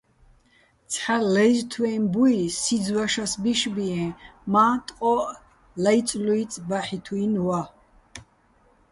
[0.91, 4.03] ცჰ̦ა ლაჲზთვეჼ ბუჲ სიძ ვაშას ბიშბიეჼ,
[4.53, 5.23] მა́ ტყო́ჸ
[5.83, 7.61] ლაჲწლუჲწი̆ ბაჰ̦ითუჲნი̆ ვა.